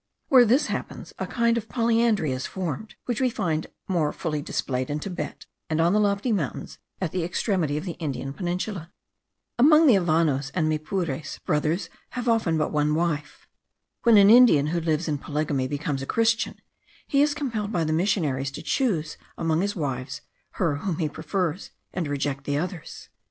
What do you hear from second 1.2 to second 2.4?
kind of polyandry